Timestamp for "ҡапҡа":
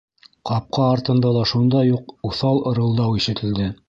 0.49-0.85